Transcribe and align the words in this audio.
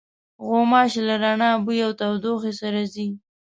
غوماشې 0.45 1.01
له 1.07 1.15
رڼا، 1.23 1.51
بوی 1.65 1.79
او 1.85 1.91
تودوخې 1.99 2.53
سره 2.61 2.81
ځي. 2.93 3.07